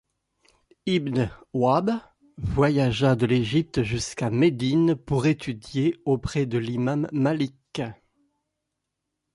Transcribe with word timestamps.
Ibn 0.87 1.29
Wahb 1.53 1.91
voyagea 2.39 3.13
de 3.15 3.27
l'Égypte 3.27 3.83
jusqu'à 3.83 4.31
Médine 4.31 4.95
pour 4.95 5.27
étudier 5.27 6.01
auprès 6.05 6.47
de 6.47 6.57
l'imam 6.57 7.07
Mālik. 7.11 7.83